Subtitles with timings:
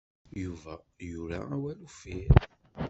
[0.43, 0.73] Yuba
[1.09, 2.29] yura awal uffir.